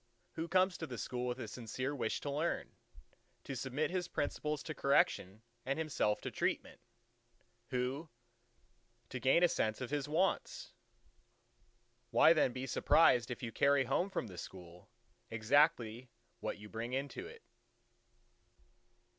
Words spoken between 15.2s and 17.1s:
exactly what you bring